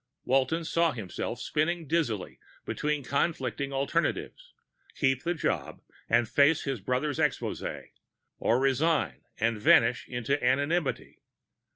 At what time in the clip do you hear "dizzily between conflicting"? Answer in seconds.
1.87-3.71